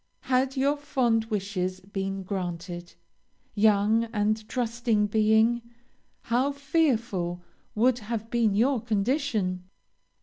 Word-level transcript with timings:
Had 0.21 0.57
your 0.57 0.77
fond 0.77 1.25
wishes 1.25 1.79
been 1.79 2.23
granted, 2.23 2.95
young 3.53 4.05
and 4.05 4.49
trusting 4.49 5.05
being, 5.05 5.61
how 6.21 6.53
fearful 6.53 7.43
would 7.75 7.99
have 7.99 8.31
been 8.31 8.55
your 8.55 8.81
condition! 8.81 9.69